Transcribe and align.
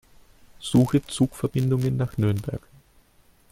Suche 0.59 1.05
Zugverbindungen 1.05 1.95
nach 1.95 2.17
Nürnberg. 2.17 2.63